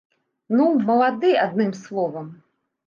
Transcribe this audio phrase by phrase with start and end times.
[0.61, 2.37] Ну, малады, адным словам.